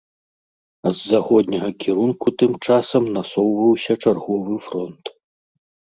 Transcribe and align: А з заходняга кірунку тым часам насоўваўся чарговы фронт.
А 0.87 0.93
з 0.99 1.11
заходняга 1.13 1.69
кірунку 1.83 2.27
тым 2.43 2.51
часам 2.69 3.03
насоўваўся 3.19 3.93
чарговы 4.03 4.55
фронт. 4.71 5.03